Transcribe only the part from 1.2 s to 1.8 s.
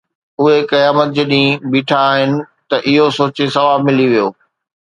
ڏينهن